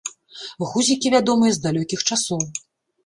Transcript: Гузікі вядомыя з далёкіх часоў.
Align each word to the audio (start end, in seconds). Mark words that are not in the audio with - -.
Гузікі 0.69 1.11
вядомыя 1.17 1.51
з 1.59 1.63
далёкіх 1.67 1.99
часоў. 2.09 2.41